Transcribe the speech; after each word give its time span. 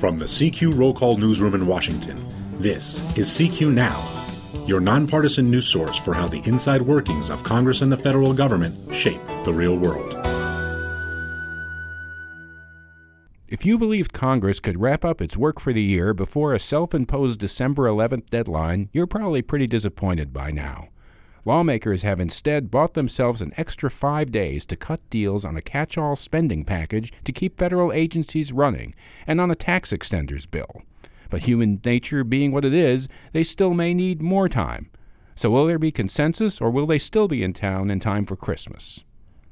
From 0.00 0.16
the 0.16 0.24
CQ 0.24 0.78
Roll 0.78 0.94
Call 0.94 1.18
Newsroom 1.18 1.54
in 1.54 1.66
Washington, 1.66 2.16
this 2.54 3.18
is 3.18 3.28
CQ 3.28 3.70
Now, 3.70 4.02
your 4.66 4.80
nonpartisan 4.80 5.50
news 5.50 5.68
source 5.68 5.98
for 5.98 6.14
how 6.14 6.26
the 6.26 6.40
inside 6.48 6.80
workings 6.80 7.28
of 7.28 7.44
Congress 7.44 7.82
and 7.82 7.92
the 7.92 7.98
federal 7.98 8.32
government 8.32 8.74
shape 8.94 9.20
the 9.44 9.52
real 9.52 9.76
world. 9.76 10.14
If 13.46 13.66
you 13.66 13.76
believed 13.76 14.14
Congress 14.14 14.58
could 14.58 14.80
wrap 14.80 15.04
up 15.04 15.20
its 15.20 15.36
work 15.36 15.60
for 15.60 15.74
the 15.74 15.82
year 15.82 16.14
before 16.14 16.54
a 16.54 16.58
self 16.58 16.94
imposed 16.94 17.38
December 17.38 17.82
11th 17.82 18.30
deadline, 18.30 18.88
you're 18.94 19.06
probably 19.06 19.42
pretty 19.42 19.66
disappointed 19.66 20.32
by 20.32 20.50
now. 20.50 20.88
Lawmakers 21.44 22.02
have 22.02 22.20
instead 22.20 22.70
bought 22.70 22.94
themselves 22.94 23.40
an 23.40 23.54
extra 23.56 23.90
five 23.90 24.30
days 24.30 24.66
to 24.66 24.76
cut 24.76 25.00
deals 25.08 25.44
on 25.44 25.56
a 25.56 25.62
catch 25.62 25.96
all 25.96 26.16
spending 26.16 26.64
package 26.64 27.12
to 27.24 27.32
keep 27.32 27.58
federal 27.58 27.92
agencies 27.92 28.52
running 28.52 28.94
and 29.26 29.40
on 29.40 29.50
a 29.50 29.54
tax 29.54 29.92
extenders 29.92 30.50
bill. 30.50 30.82
But 31.30 31.42
human 31.42 31.80
nature 31.84 32.24
being 32.24 32.52
what 32.52 32.64
it 32.64 32.74
is, 32.74 33.08
they 33.32 33.42
still 33.42 33.72
may 33.72 33.94
need 33.94 34.20
more 34.20 34.48
time. 34.48 34.90
So, 35.34 35.50
will 35.50 35.66
there 35.66 35.78
be 35.78 35.92
consensus, 35.92 36.60
or 36.60 36.70
will 36.70 36.86
they 36.86 36.98
still 36.98 37.28
be 37.28 37.42
in 37.42 37.54
town 37.54 37.90
in 37.90 38.00
time 38.00 38.26
for 38.26 38.36
Christmas? 38.36 39.04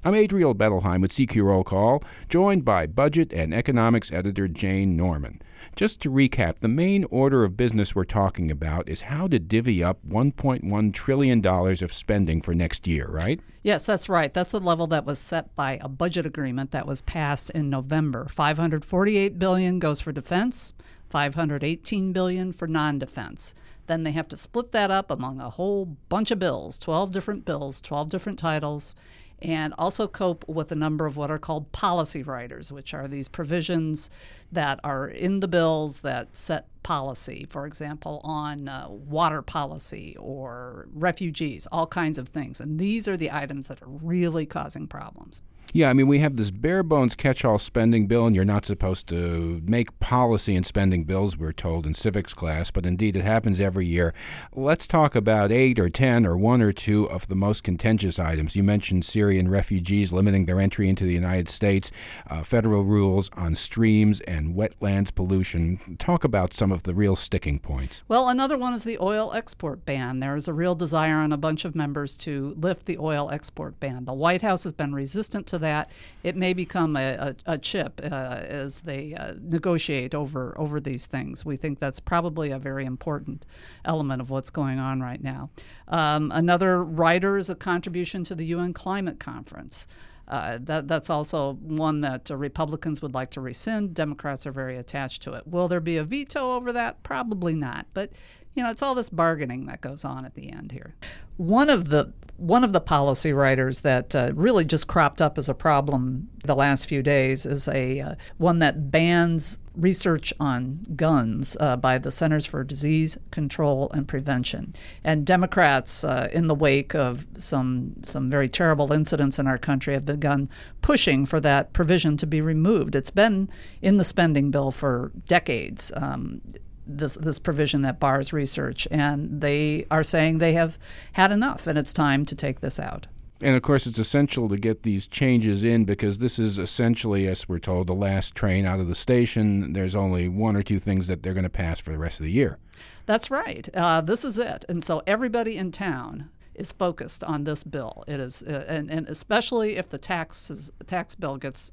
I'm 0.05 0.15
Adriel 0.15 0.55
Bettelheim 0.55 1.01
with 1.01 1.11
CQ 1.11 1.43
Roll 1.43 1.65
Call, 1.65 2.05
joined 2.29 2.65
by 2.65 2.87
Budget 2.87 3.33
and 3.33 3.53
Economics 3.53 4.13
Editor 4.13 4.47
Jane 4.47 4.97
Norman. 4.97 5.43
Just 5.75 6.01
to 6.03 6.11
recap, 6.11 6.61
the 6.61 6.69
main 6.69 7.03
order 7.11 7.43
of 7.43 7.57
business 7.57 7.97
we're 7.97 8.05
talking 8.05 8.49
about 8.49 8.89
is 8.89 9.01
how 9.01 9.27
to 9.27 9.41
divvy 9.41 9.83
up 9.83 9.99
$1.1 10.09 10.95
trillion 10.95 11.45
of 11.45 11.93
spending 11.93 12.41
for 12.41 12.55
next 12.55 12.87
year, 12.87 13.09
right? 13.11 13.41
Yes, 13.65 13.87
that's 13.87 14.09
right. 14.09 14.33
That's 14.33 14.53
the 14.53 14.61
level 14.61 14.87
that 14.87 15.05
was 15.05 15.19
set 15.19 15.55
by 15.57 15.81
a 15.81 15.89
budget 15.89 16.27
agreement 16.27 16.71
that 16.71 16.87
was 16.87 17.03
passed 17.03 17.51
in 17.51 17.69
November. 17.69 18.29
548 18.29 19.37
billion 19.41 19.81
goes 19.81 20.01
for 20.01 20.13
defense, 20.13 20.75
518 21.11 22.13
billion 22.13 22.53
for 22.53 22.69
non-defense. 22.69 23.53
Then 23.89 24.05
they 24.05 24.13
have 24.13 24.29
to 24.29 24.37
split 24.37 24.71
that 24.71 24.93
up 24.93 25.11
among 25.11 25.41
a 25.41 25.51
whole 25.51 25.87
bunch 26.09 26.31
of 26.31 26.39
bills, 26.39 26.79
12 26.79 27.11
different 27.11 27.45
bills, 27.45 27.81
12 27.81 28.11
different 28.11 28.39
titles 28.39 28.95
and 29.41 29.75
also 29.79 30.09
cope 30.09 30.47
with 30.49 30.73
a 30.73 30.75
number 30.75 31.07
of 31.07 31.17
what 31.17 31.31
are 31.31 31.39
called 31.39 31.71
policy 31.73 32.23
riders, 32.23 32.73
which 32.73 32.93
are 32.93 33.07
these 33.07 33.29
provisions 33.29 34.11
that 34.51 34.81
are 34.83 35.09
in 35.09 35.41
the 35.41 35.49
bills 35.49 36.01
that 36.01 36.37
set 36.37 36.67
policy, 36.83 37.47
for 37.49 37.67
example, 37.67 38.21
on 38.25 38.69
uh, 38.69 38.89
water 38.89 39.43
policy 39.43 40.17
or 40.19 40.89
refugees, 40.93 41.67
all 41.71 41.87
kinds 41.87 42.19
of 42.19 42.29
things. 42.29 42.61
And 42.61 42.79
these 42.79 43.07
are 43.07 43.17
the 43.17 43.31
items 43.31 43.69
that 43.69 43.83
are 43.83 43.89
really 43.89 44.47
causing 44.47 44.87
problems. 44.87 45.43
Yeah, 45.75 45.91
I 45.91 45.93
mean, 45.93 46.07
we 46.07 46.21
have 46.21 46.37
this 46.37 46.51
bare 46.51 46.83
bones 46.83 47.15
catch 47.15 47.45
all 47.45 47.59
spending 47.59 48.07
bill, 48.07 48.27
and 48.27 48.35
you're 48.35 48.45
not 48.47 48.65
supposed 48.65 49.07
to 49.09 49.61
make 49.67 49.99
policy 50.01 50.57
in 50.57 50.65
spending 50.65 51.05
bills, 51.05 51.37
we're 51.37 51.53
told 51.53 51.85
in 51.85 51.93
civics 51.93 52.33
class, 52.33 52.71
but 52.71 52.87
indeed 52.87 53.17
it 53.17 53.23
happens 53.23 53.61
every 53.61 53.85
year. 53.85 54.15
Let's 54.55 54.87
talk 54.87 55.15
about 55.15 55.53
eight 55.53 55.79
or 55.79 55.91
ten 55.91 56.25
or 56.25 56.39
one 56.39 56.63
or 56.63 56.73
two 56.73 57.05
of 57.11 57.29
the 57.29 57.35
most 57.35 57.65
contentious 57.65 58.19
items. 58.19 58.57
You 58.57 58.63
mentioned 58.63 59.05
Syrian 59.05 59.49
refugees 59.49 60.11
limiting 60.11 60.47
their 60.47 60.59
entry 60.59 60.89
into 60.89 61.05
the 61.05 61.13
United 61.13 61.51
States, 61.51 61.91
uh, 62.31 62.43
federal 62.43 62.85
rules 62.85 63.31
on 63.37 63.55
streams 63.55 64.21
and 64.23 64.55
wetlands 64.55 65.15
pollution. 65.15 65.97
Talk 65.99 66.25
about 66.25 66.55
some 66.55 66.73
of 66.73 66.85
the 66.85 66.95
real 66.95 67.15
sticking 67.15 67.59
points. 67.59 68.03
Well, 68.09 68.31
another 68.31 68.57
one 68.57 68.73
is 68.73 68.85
the 68.85 68.99
oil 69.01 69.35
export 69.35 69.85
ban. 69.85 70.21
There 70.21 70.35
is 70.35 70.49
a 70.49 70.55
real 70.55 70.75
desire 70.75 71.17
on 71.17 71.31
a 71.31 71.37
bunch 71.37 71.67
of 71.67 71.75
members 71.75 72.17
to 72.19 72.55
lift 72.57 72.87
the 72.87 72.97
oil 72.97 73.31
export 73.31 73.79
ban. 73.79 74.07
The 74.07 74.15
White 74.15 74.41
House 74.41 74.65
has 74.65 74.73
been 74.73 74.95
resistant 74.95 75.47
to 75.49 75.58
that, 75.59 75.91
it 76.23 76.37
may 76.37 76.53
become 76.53 76.97
a, 76.97 77.13
a, 77.15 77.37
a 77.47 77.59
chip 77.59 78.01
uh, 78.03 78.07
as 78.07 78.83
they 78.83 79.15
uh, 79.15 79.35
negotiate 79.41 80.15
over 80.15 80.59
over 80.59 80.81
these 80.81 81.07
things. 81.07 81.45
We 81.45 81.57
think 81.57 81.79
that's 81.79 82.01
probably 82.01 82.51
a 82.51 82.59
very 82.59 82.85
important 82.85 83.45
element 83.85 84.21
of 84.21 84.31
what's 84.31 84.51
going 84.51 84.79
on 84.79 85.01
right 85.01 85.23
now. 85.23 85.51
Um, 85.89 86.31
another 86.35 86.83
rider 86.83 87.39
is 87.39 87.51
a 87.51 87.55
contribution 87.55 88.25
to 88.25 88.35
the 88.35 88.47
UN 88.47 88.73
Climate 88.73 89.19
Conference. 89.19 89.87
Uh, 90.29 90.59
that, 90.61 90.87
that's 90.87 91.09
also 91.09 91.55
one 91.55 92.03
that 92.03 92.31
uh, 92.31 92.37
Republicans 92.37 93.01
would 93.01 93.15
like 93.15 93.31
to 93.31 93.41
rescind. 93.41 93.95
Democrats 93.95 94.47
are 94.47 94.53
very 94.53 94.77
attached 94.77 95.23
to 95.23 95.33
it. 95.33 95.47
Will 95.47 95.69
there 95.69 95.81
be 95.81 95.97
a 95.97 96.05
veto 96.05 96.53
over 96.53 96.71
that? 96.73 97.03
Probably 97.03 97.55
not. 97.55 97.87
But 97.95 98.13
you 98.55 98.63
know, 98.63 98.71
it's 98.71 98.83
all 98.83 98.95
this 98.95 99.09
bargaining 99.09 99.67
that 99.67 99.81
goes 99.81 100.05
on 100.05 100.25
at 100.25 100.35
the 100.35 100.53
end 100.53 100.73
here. 100.73 100.95
One 101.37 101.71
of 101.71 101.91
the 101.91 102.13
one 102.39 102.63
of 102.63 102.73
the 102.73 102.81
policy 102.81 103.33
riders 103.33 103.81
that 103.81 104.15
uh, 104.15 104.31
really 104.33 104.65
just 104.65 104.87
cropped 104.87 105.21
up 105.21 105.39
as 105.39 105.49
a 105.49 105.55
problem 105.55 106.29
the 106.45 106.55
last 106.55 106.87
few 106.87 107.03
days 107.03 107.45
is 107.45 107.67
a 107.67 108.01
uh, 108.01 108.15
one 108.37 108.61
that 108.61 108.93
bans 108.93 109.59
research 109.75 110.33
on 110.39 110.87
guns 110.95 111.57
uh, 111.59 111.77
by 111.77 111.99
the 111.99 112.13
Centers 112.13 112.47
for 112.47 112.63
Disease 112.63 113.19
Control 113.33 113.91
and 113.93 114.07
Prevention. 114.07 114.75
And 115.03 115.27
Democrats, 115.27 116.05
uh, 116.05 116.29
in 116.33 116.47
the 116.47 116.55
wake 116.55 116.95
of 116.95 117.27
some 117.37 117.95
some 118.03 118.29
very 118.29 118.49
terrible 118.49 118.93
incidents 118.93 119.39
in 119.39 119.47
our 119.47 119.59
country, 119.59 119.95
have 119.95 120.07
begun 120.07 120.49
pushing 120.81 121.27
for 121.27 121.41
that 121.41 121.73
provision 121.73 122.17
to 122.19 122.27
be 122.27 122.41
removed. 122.41 122.95
It's 122.95 123.11
been 123.11 123.49
in 123.83 123.97
the 123.97 124.05
spending 124.05 124.51
bill 124.51 124.71
for 124.71 125.13
decades. 125.27 125.93
Um, 125.97 126.41
this 126.89 127.17
this 127.17 127.39
provision 127.39 127.83
that 127.83 128.01
bars 128.01 128.33
research, 128.33 128.89
and 128.91 129.41
they 129.41 129.87
are 129.91 130.03
saying 130.03 130.39
they 130.39 130.55
have 130.55 130.79
had 131.13 131.31
enough, 131.31 131.67
and 131.67 131.79
it's 131.79 131.93
time 131.93 132.25
to 132.25 132.35
take 132.35 132.61
this 132.61 132.81
out. 132.81 133.07
And 133.41 133.55
of 133.55 133.63
course, 133.63 133.87
it's 133.87 134.01
essential 134.01 134.49
to 134.49 134.57
get 134.57 134.83
these 134.83 135.07
changes 135.07 135.63
in 135.63 135.85
because 135.85 136.19
this 136.19 136.41
is 136.41 136.59
essentially, 136.59 137.29
as 137.29 137.49
we're 137.49 137.61
told, 137.61 137.87
the 137.87 137.95
last 137.95 138.35
train 138.35 138.65
out 138.65 138.81
of 138.81 138.89
the 138.89 138.97
station. 138.97 139.73
There's 139.75 139.95
only 139.95 140.29
one 140.29 140.57
or 140.57 140.63
two 140.63 140.81
things 140.81 141.07
that 141.07 141.23
they're 141.23 141.35
going 141.35 141.45
to 141.45 141.51
pass 141.51 141.79
for 141.79 141.93
the 141.93 141.99
rest 141.99 142.19
of 142.19 142.25
the 142.25 142.33
year. 142.33 142.59
That's 143.07 143.31
right. 143.31 143.69
Uh, 143.75 144.01
this 144.01 144.25
is 144.25 144.39
it. 144.39 144.65
And 144.69 144.83
so 144.83 145.03
everybody 145.07 145.57
in 145.57 145.71
town 145.71 146.31
is 146.57 146.73
focused 146.73 147.23
on 147.23 147.45
this 147.45 147.63
bill. 147.63 148.03
It 148.09 148.19
is, 148.19 148.43
uh, 148.43 148.65
and, 148.67 148.91
and 148.91 149.09
especially 149.09 149.77
if 149.77 149.89
the 149.89 149.99
taxes, 149.99 150.73
tax 150.87 151.15
bill 151.15 151.37
gets 151.37 151.73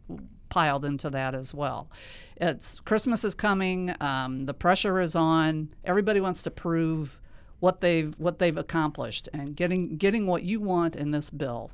piled 0.55 0.85
into 0.85 1.09
that 1.09 1.35
as 1.35 1.53
well. 1.53 1.89
It's 2.37 2.79
Christmas 2.79 3.25
is 3.25 3.35
coming. 3.35 3.93
Um, 3.99 4.45
the 4.45 4.53
pressure 4.53 5.01
is 5.01 5.13
on. 5.13 5.67
Everybody 5.83 6.21
wants 6.21 6.43
to 6.43 6.49
prove 6.49 7.19
what 7.59 7.81
they've 7.81 8.13
what 8.17 8.39
they've 8.39 8.55
accomplished, 8.55 9.27
and 9.33 9.53
getting 9.53 9.97
getting 9.97 10.27
what 10.27 10.43
you 10.43 10.61
want 10.61 10.95
in 10.95 11.11
this 11.11 11.29
bill. 11.29 11.71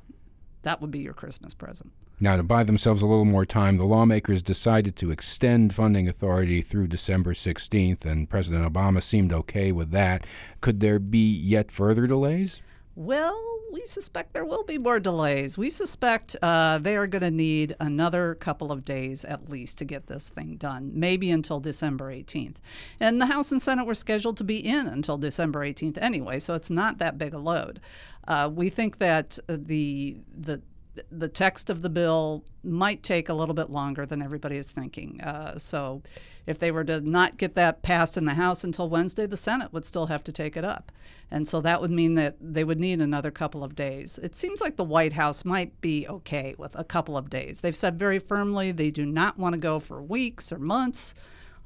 That 0.62 0.80
would 0.80 0.90
be 0.90 0.98
your 0.98 1.14
Christmas 1.14 1.54
present. 1.54 1.92
Now, 2.18 2.36
to 2.36 2.42
buy 2.42 2.64
themselves 2.64 3.02
a 3.02 3.06
little 3.06 3.24
more 3.24 3.46
time, 3.46 3.76
the 3.76 3.84
lawmakers 3.84 4.42
decided 4.42 4.96
to 4.96 5.12
extend 5.12 5.74
funding 5.74 6.08
authority 6.08 6.60
through 6.60 6.88
December 6.88 7.34
16th, 7.34 8.04
and 8.04 8.28
President 8.28 8.72
Obama 8.72 9.00
seemed 9.00 9.32
okay 9.32 9.70
with 9.70 9.92
that. 9.92 10.26
Could 10.60 10.80
there 10.80 10.98
be 10.98 11.32
yet 11.32 11.70
further 11.70 12.08
delays? 12.08 12.62
Well, 12.96 13.51
we 13.72 13.84
suspect 13.86 14.34
there 14.34 14.44
will 14.44 14.64
be 14.64 14.76
more 14.76 15.00
delays. 15.00 15.56
We 15.56 15.70
suspect 15.70 16.36
uh, 16.42 16.78
they 16.78 16.94
are 16.94 17.06
going 17.06 17.22
to 17.22 17.30
need 17.30 17.74
another 17.80 18.34
couple 18.34 18.70
of 18.70 18.84
days 18.84 19.24
at 19.24 19.48
least 19.48 19.78
to 19.78 19.86
get 19.86 20.06
this 20.06 20.28
thing 20.28 20.56
done, 20.56 20.90
maybe 20.94 21.30
until 21.30 21.58
December 21.58 22.12
18th. 22.12 22.56
And 23.00 23.20
the 23.20 23.26
House 23.26 23.50
and 23.50 23.62
Senate 23.62 23.86
were 23.86 23.94
scheduled 23.94 24.36
to 24.36 24.44
be 24.44 24.58
in 24.58 24.86
until 24.86 25.16
December 25.16 25.60
18th 25.60 25.96
anyway, 26.02 26.38
so 26.38 26.52
it's 26.52 26.70
not 26.70 26.98
that 26.98 27.16
big 27.16 27.32
a 27.32 27.38
load. 27.38 27.80
Uh, 28.28 28.50
we 28.52 28.68
think 28.70 28.98
that 28.98 29.38
the 29.48 30.18
the 30.38 30.62
the 31.10 31.28
text 31.28 31.70
of 31.70 31.82
the 31.82 31.88
bill 31.88 32.44
might 32.62 33.02
take 33.02 33.28
a 33.28 33.34
little 33.34 33.54
bit 33.54 33.70
longer 33.70 34.04
than 34.04 34.22
everybody 34.22 34.56
is 34.56 34.70
thinking. 34.70 35.20
Uh, 35.20 35.58
so, 35.58 36.02
if 36.46 36.58
they 36.58 36.70
were 36.70 36.84
to 36.84 37.00
not 37.00 37.36
get 37.36 37.54
that 37.54 37.82
passed 37.82 38.16
in 38.16 38.24
the 38.24 38.34
House 38.34 38.64
until 38.64 38.88
Wednesday, 38.88 39.26
the 39.26 39.36
Senate 39.36 39.72
would 39.72 39.84
still 39.84 40.06
have 40.06 40.24
to 40.24 40.32
take 40.32 40.56
it 40.56 40.64
up. 40.64 40.92
And 41.30 41.48
so 41.48 41.62
that 41.62 41.80
would 41.80 41.90
mean 41.90 42.14
that 42.16 42.36
they 42.40 42.62
would 42.62 42.78
need 42.78 43.00
another 43.00 43.30
couple 43.30 43.64
of 43.64 43.74
days. 43.74 44.18
It 44.22 44.34
seems 44.34 44.60
like 44.60 44.76
the 44.76 44.84
White 44.84 45.14
House 45.14 45.46
might 45.46 45.80
be 45.80 46.06
okay 46.06 46.54
with 46.58 46.78
a 46.78 46.84
couple 46.84 47.16
of 47.16 47.30
days. 47.30 47.60
They've 47.60 47.74
said 47.74 47.98
very 47.98 48.18
firmly 48.18 48.70
they 48.70 48.90
do 48.90 49.06
not 49.06 49.38
want 49.38 49.54
to 49.54 49.60
go 49.60 49.80
for 49.80 50.02
weeks 50.02 50.52
or 50.52 50.58
months 50.58 51.14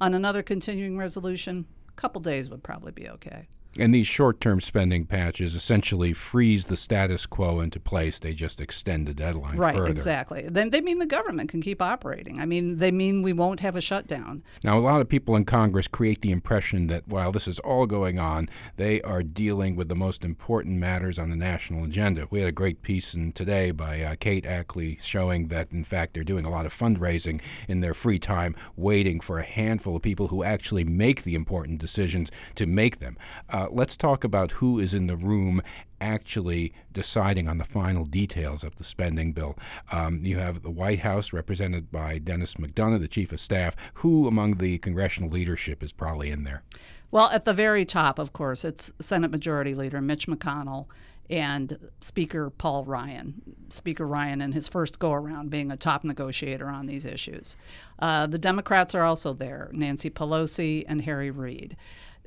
on 0.01 0.15
another 0.15 0.43
continuing 0.43 0.97
resolution. 0.97 1.67
A 1.89 1.93
couple 1.93 2.21
days 2.21 2.49
would 2.49 2.63
probably 2.63 2.93
be 2.93 3.09
okay. 3.09 3.49
And 3.79 3.95
these 3.95 4.07
short 4.07 4.41
term 4.41 4.61
spending 4.61 5.05
patches 5.05 5.55
essentially 5.55 6.13
freeze 6.13 6.65
the 6.67 6.77
status 6.77 7.27
quo 7.27 7.61
into 7.61 7.81
place. 7.81 8.19
They 8.19 8.35
just 8.35 8.61
extend 8.61 9.07
the 9.07 9.15
deadline 9.15 9.57
right, 9.57 9.77
further. 9.77 9.91
exactly. 9.91 10.47
Then 10.49 10.71
they 10.71 10.81
mean 10.81 10.99
the 10.99 11.07
government 11.07 11.51
can 11.51 11.61
keep 11.61 11.83
operating. 11.83 12.41
I 12.41 12.47
mean, 12.47 12.79
they 12.79 12.91
mean 12.91 13.23
we 13.23 13.33
won't 13.33 13.61
have 13.61 13.77
a 13.77 13.81
shutdown. 13.81 14.43
Now, 14.65 14.79
a 14.79 14.81
lot 14.81 15.01
of 15.01 15.09
people 15.09 15.37
in 15.37 15.45
Congress 15.45 15.89
create 15.89 16.23
the 16.23 16.31
impression 16.31 16.87
that 16.89 17.07
while 17.07 17.33
this 17.33 17.49
is 17.49 17.59
all 17.61 17.87
going 17.87 18.19
on, 18.19 18.49
they 18.77 19.03
are 19.03 19.23
dealing 19.23 19.77
with 19.77 19.89
the 19.89 19.95
most 19.95 20.25
important 20.25 20.79
matters 20.79 21.19
on 21.19 21.31
the 21.31 21.37
national 21.37 21.85
agenda. 21.85 22.27
We 22.31 22.41
had 22.41 22.49
a 22.49 22.53
great 22.53 22.83
piece 22.83 23.15
in 23.15 23.33
today 23.33 23.71
by 23.71 24.01
uh, 24.01 24.17
Kate 24.19 24.47
Ackley 24.47 24.99
showing 25.01 25.49
that, 25.49 25.71
in 25.73 25.85
fact, 25.85 26.15
they're 26.15 26.25
doing 26.25 26.45
a 26.45 26.51
lot 26.51 26.67
of 26.67 26.77
fundraising 26.77 27.41
in 27.69 27.81
their 27.81 27.95
free 27.95 28.19
time, 28.19 28.55
waiting 28.77 29.21
for 29.21 29.39
a 29.39 29.45
handful 29.45 29.97
of 29.97 30.03
people 30.03 30.29
who 30.29 30.43
actually 30.43 30.85
make 30.85 31.23
the 31.23 31.35
important 31.35 31.81
decisions 31.81 32.31
to 32.55 32.67
make 32.67 32.99
them. 32.99 33.17
Uh, 33.51 33.66
Uh, 33.67 33.71
let's 33.73 33.97
talk 33.97 34.25
about 34.25 34.53
who 34.53 34.79
is 34.79 34.95
in 34.95 35.07
the 35.07 35.17
room 35.17 35.63
actually 36.01 36.73
deciding 36.93 37.49
on 37.49 37.59
the 37.59 37.65
final 37.65 38.05
details 38.05 38.63
of 38.63 38.77
the 38.77 38.85
spending 38.85 39.33
bill. 39.33 39.57
Um, 39.91 40.21
you 40.25 40.39
have 40.39 40.63
the 40.63 40.71
White 40.71 41.01
House 41.01 41.33
represented 41.33 41.91
by 41.91 42.19
Denis 42.19 42.55
McDonough, 42.55 43.01
the 43.01 43.09
chief 43.09 43.33
of 43.33 43.41
staff. 43.41 43.75
Who 43.95 44.29
among 44.29 44.59
the 44.59 44.79
congressional 44.79 45.31
leadership 45.31 45.83
is 45.83 45.93
probably 45.93 46.31
in 46.31 46.45
there? 46.45 46.63
Well, 47.11 47.31
at 47.31 47.45
the 47.45 47.55
very 47.55 47.85
top, 47.85 48.19
of 48.19 48.33
course, 48.33 48.65
it's 48.65 48.93
Senate 49.01 49.31
Majority 49.31 49.75
Leader 49.75 50.01
Mitch 50.01 50.27
McConnell 50.27 50.87
and 51.29 51.79
Speaker 52.01 52.51
Paul 52.51 52.85
Ryan. 52.85 53.35
Speaker 53.69 54.07
Ryan, 54.07 54.41
in 54.41 54.53
his 54.53 54.69
first 54.69 54.99
go 54.99 55.13
around, 55.13 55.51
being 55.51 55.73
a 55.73 55.77
top 55.77 56.05
negotiator 56.05 56.69
on 56.69 56.87
these 56.87 57.05
issues. 57.05 57.57
Uh, 57.99 58.27
the 58.27 58.39
Democrats 58.39 58.95
are 58.95 59.03
also 59.03 59.33
there 59.33 59.71
Nancy 59.73 60.11
Pelosi 60.11 60.85
and 60.87 61.01
Harry 61.03 61.31
Reid. 61.31 61.77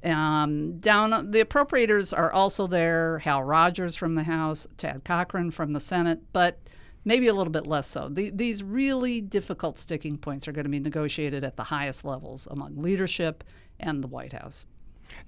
Um, 0.04 0.80
down 0.80 1.32
the 1.32 1.44
appropriators 1.44 2.18
are 2.18 2.32
also 2.32 2.68
there 2.68 3.20
Hal 3.20 3.44
Rogers 3.44 3.96
from 3.96 4.16
the 4.16 4.24
House, 4.24 4.68
Thad 4.78 5.04
Cochran 5.04 5.52
from 5.52 5.74
the 5.74 5.80
Senate, 5.80 6.22
but 6.32 6.60
maybe 7.06 7.28
a 7.28 7.34
little 7.34 7.52
bit 7.52 7.68
less 7.68 7.88
so. 7.88 8.10
The, 8.10 8.30
these 8.30 8.64
really 8.64 9.22
difficult 9.22 9.78
sticking 9.78 10.18
points 10.18 10.48
are 10.48 10.52
going 10.52 10.66
to 10.66 10.70
be 10.70 10.80
negotiated 10.80 11.44
at 11.44 11.56
the 11.56 11.64
highest 11.64 12.06
levels 12.06 12.48
among 12.52 12.78
leadership 12.78 13.44
and 13.80 14.04
the 14.04 14.08
White 14.08 14.34
House. 14.34 14.66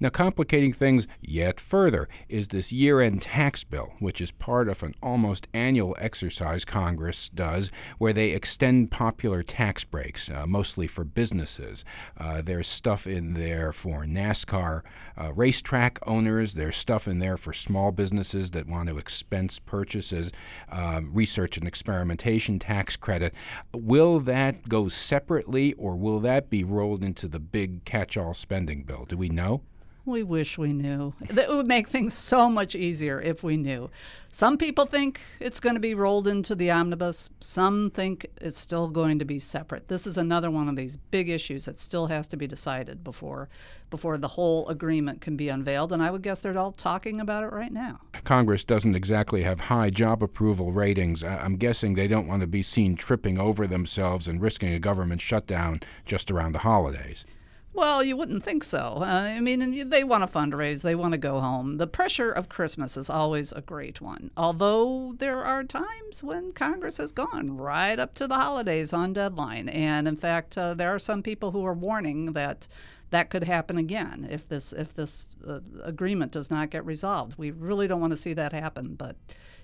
Now, 0.02 0.08
complicating 0.08 0.72
things 0.72 1.06
yet 1.20 1.60
further 1.60 2.08
is 2.28 2.48
this 2.48 2.72
year 2.72 3.00
end 3.00 3.22
tax 3.22 3.62
bill, 3.62 3.92
which 4.00 4.20
is 4.20 4.32
part 4.32 4.68
of 4.68 4.82
an 4.82 4.96
almost 5.00 5.46
annual 5.54 5.96
exercise 5.96 6.64
Congress 6.64 7.28
does 7.28 7.70
where 7.98 8.12
they 8.12 8.30
extend 8.30 8.90
popular 8.90 9.44
tax 9.44 9.84
breaks, 9.84 10.28
uh, 10.28 10.44
mostly 10.44 10.88
for 10.88 11.04
businesses. 11.04 11.84
Uh, 12.18 12.42
there's 12.42 12.66
stuff 12.66 13.06
in 13.06 13.34
there 13.34 13.72
for 13.72 14.04
NASCAR 14.04 14.82
uh, 15.16 15.32
racetrack 15.34 16.00
owners, 16.04 16.54
there's 16.54 16.76
stuff 16.76 17.06
in 17.06 17.20
there 17.20 17.36
for 17.36 17.52
small 17.52 17.92
businesses 17.92 18.50
that 18.50 18.66
want 18.66 18.88
to 18.88 18.98
expense 18.98 19.60
purchases, 19.60 20.32
um, 20.72 21.10
research 21.14 21.56
and 21.56 21.68
experimentation 21.68 22.58
tax 22.58 22.96
credit. 22.96 23.34
Will 23.72 24.18
that 24.18 24.68
go 24.68 24.88
separately 24.88 25.74
or 25.74 25.94
will 25.94 26.18
that 26.18 26.50
be 26.50 26.64
rolled 26.64 27.04
into 27.04 27.28
the 27.28 27.38
big 27.38 27.84
catch 27.84 28.16
all 28.16 28.34
spending 28.34 28.82
bill? 28.82 29.04
Do 29.04 29.16
we 29.16 29.28
know? 29.28 29.62
We 30.04 30.24
wish 30.24 30.58
we 30.58 30.72
knew. 30.72 31.14
It 31.20 31.48
would 31.48 31.68
make 31.68 31.88
things 31.88 32.12
so 32.12 32.50
much 32.50 32.74
easier 32.74 33.20
if 33.20 33.44
we 33.44 33.56
knew. 33.56 33.88
Some 34.30 34.58
people 34.58 34.84
think 34.84 35.20
it's 35.38 35.60
going 35.60 35.76
to 35.76 35.80
be 35.80 35.94
rolled 35.94 36.26
into 36.26 36.56
the 36.56 36.72
omnibus. 36.72 37.30
Some 37.38 37.92
think 37.94 38.26
it's 38.40 38.58
still 38.58 38.88
going 38.88 39.20
to 39.20 39.24
be 39.24 39.38
separate. 39.38 39.86
This 39.86 40.04
is 40.04 40.18
another 40.18 40.50
one 40.50 40.68
of 40.68 40.74
these 40.74 40.96
big 40.96 41.28
issues 41.28 41.66
that 41.66 41.78
still 41.78 42.08
has 42.08 42.26
to 42.28 42.36
be 42.36 42.48
decided 42.48 43.04
before 43.04 43.48
before 43.90 44.18
the 44.18 44.26
whole 44.26 44.66
agreement 44.68 45.20
can 45.20 45.36
be 45.36 45.48
unveiled. 45.50 45.92
And 45.92 46.02
I 46.02 46.10
would 46.10 46.22
guess 46.22 46.40
they're 46.40 46.58
all 46.58 46.72
talking 46.72 47.20
about 47.20 47.44
it 47.44 47.52
right 47.52 47.72
now. 47.72 48.00
Congress 48.24 48.64
doesn't 48.64 48.96
exactly 48.96 49.44
have 49.44 49.60
high 49.60 49.90
job 49.90 50.22
approval 50.22 50.72
ratings. 50.72 51.22
I'm 51.22 51.56
guessing 51.56 51.94
they 51.94 52.08
don't 52.08 52.26
want 52.26 52.40
to 52.40 52.48
be 52.48 52.62
seen 52.62 52.96
tripping 52.96 53.38
over 53.38 53.68
themselves 53.68 54.26
and 54.26 54.40
risking 54.40 54.72
a 54.72 54.80
government 54.80 55.20
shutdown 55.20 55.80
just 56.06 56.30
around 56.30 56.54
the 56.54 56.60
holidays. 56.60 57.24
Well, 57.74 58.04
you 58.04 58.18
wouldn't 58.18 58.42
think 58.42 58.64
so. 58.64 58.98
I 59.02 59.40
mean, 59.40 59.88
they 59.88 60.04
want 60.04 60.30
to 60.30 60.38
fundraise, 60.38 60.82
they 60.82 60.94
want 60.94 61.12
to 61.12 61.18
go 61.18 61.40
home. 61.40 61.78
The 61.78 61.86
pressure 61.86 62.30
of 62.30 62.50
Christmas 62.50 62.98
is 62.98 63.08
always 63.08 63.50
a 63.50 63.62
great 63.62 64.00
one, 64.00 64.30
although 64.36 65.14
there 65.16 65.42
are 65.42 65.64
times 65.64 66.22
when 66.22 66.52
Congress 66.52 66.98
has 66.98 67.12
gone 67.12 67.56
right 67.56 67.98
up 67.98 68.12
to 68.14 68.26
the 68.26 68.34
holidays 68.34 68.92
on 68.92 69.14
deadline. 69.14 69.70
And 69.70 70.06
in 70.06 70.16
fact, 70.16 70.58
uh, 70.58 70.74
there 70.74 70.94
are 70.94 70.98
some 70.98 71.22
people 71.22 71.50
who 71.52 71.64
are 71.64 71.72
warning 71.72 72.34
that 72.34 72.68
that 73.08 73.30
could 73.30 73.44
happen 73.44 73.78
again 73.78 74.26
if 74.30 74.48
this 74.48 74.72
if 74.72 74.94
this 74.94 75.36
uh, 75.46 75.60
agreement 75.82 76.32
does 76.32 76.50
not 76.50 76.70
get 76.70 76.84
resolved. 76.84 77.38
We 77.38 77.50
really 77.50 77.86
don't 77.86 78.00
want 78.00 78.12
to 78.12 78.16
see 78.18 78.34
that 78.34 78.52
happen, 78.52 78.94
but 78.94 79.16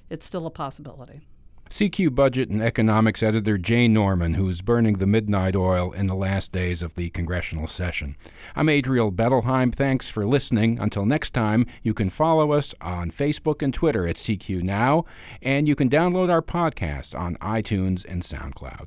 it's 0.08 0.26
still 0.26 0.46
a 0.46 0.50
possibility. 0.50 1.20
CQ 1.70 2.14
Budget 2.14 2.48
and 2.48 2.62
Economics 2.62 3.22
editor 3.22 3.58
Jay 3.58 3.88
Norman, 3.88 4.34
who's 4.34 4.62
burning 4.62 4.98
the 4.98 5.06
midnight 5.06 5.54
oil 5.54 5.92
in 5.92 6.06
the 6.06 6.14
last 6.14 6.52
days 6.52 6.82
of 6.82 6.94
the 6.94 7.10
congressional 7.10 7.66
session. 7.66 8.16
I'm 8.56 8.68
Adriel 8.68 9.12
Bettelheim. 9.12 9.74
Thanks 9.74 10.08
for 10.08 10.24
listening. 10.24 10.78
Until 10.78 11.06
next 11.06 11.30
time, 11.30 11.66
you 11.82 11.94
can 11.94 12.10
follow 12.10 12.52
us 12.52 12.74
on 12.80 13.10
Facebook 13.10 13.62
and 13.62 13.72
Twitter 13.72 14.06
at 14.06 14.16
CQ 14.16 14.62
Now, 14.62 15.04
and 15.42 15.68
you 15.68 15.74
can 15.74 15.90
download 15.90 16.30
our 16.30 16.42
podcast 16.42 17.18
on 17.18 17.36
iTunes 17.36 18.04
and 18.04 18.22
SoundCloud. 18.22 18.86